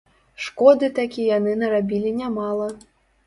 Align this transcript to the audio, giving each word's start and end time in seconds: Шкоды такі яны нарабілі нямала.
Шкоды 0.45 0.87
такі 0.99 1.27
яны 1.37 1.53
нарабілі 1.63 2.15
нямала. 2.21 2.71